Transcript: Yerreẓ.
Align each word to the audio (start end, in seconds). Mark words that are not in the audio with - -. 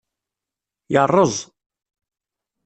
Yerreẓ. 0.93 1.35